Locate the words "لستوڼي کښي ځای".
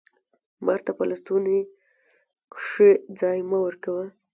1.09-3.37